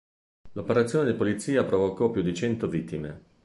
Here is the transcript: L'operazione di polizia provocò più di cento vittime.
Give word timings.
L'operazione 0.53 1.11
di 1.11 1.15
polizia 1.15 1.63
provocò 1.63 2.09
più 2.09 2.23
di 2.23 2.33
cento 2.33 2.67
vittime. 2.67 3.21